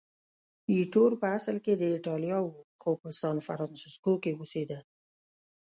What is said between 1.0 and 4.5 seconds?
په اصل کې د ایټالیا و، خو په سانفرانسیسکو کې